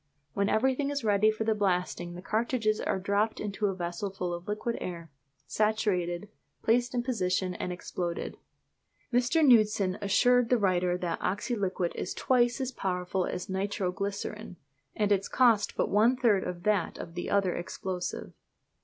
[0.33, 4.33] When everything is ready for the blasting the cartridges are dropped into a vessel full
[4.33, 5.11] of liquid air,
[5.45, 6.27] saturated,
[6.63, 8.37] placed in position, and exploded.
[9.13, 9.45] Mr.
[9.45, 14.55] Knudsen assured the writer that oxyliquit is twice as powerful as nitro glycerine,
[14.95, 18.33] and its cost but one third of that of the other explosive.